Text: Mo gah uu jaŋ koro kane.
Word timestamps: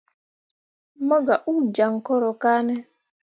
Mo 1.07 1.15
gah 1.27 1.41
uu 1.51 1.59
jaŋ 1.75 1.93
koro 2.05 2.31
kane. 2.41 2.75